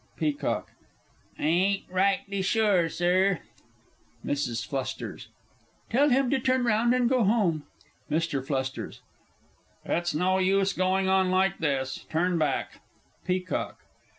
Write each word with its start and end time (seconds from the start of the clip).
PEACOCK. 0.17 0.65
I 1.37 1.43
ain't 1.43 1.83
rightly 1.87 2.41
sure, 2.41 2.89
Sir. 2.89 3.41
MRS. 4.25 4.49
F. 5.21 5.27
Tell 5.91 6.09
him 6.09 6.31
to 6.31 6.39
turn 6.39 6.63
round, 6.65 6.95
and 6.95 7.07
go 7.07 7.23
home. 7.23 7.67
MR. 8.09 8.41
F. 8.41 9.01
It's 9.85 10.15
no 10.15 10.39
use 10.39 10.73
going 10.73 11.07
on 11.07 11.29
like 11.29 11.59
this. 11.59 12.07
Turn 12.09 12.39
back. 12.39 12.81
PEACOCK. 13.27 13.75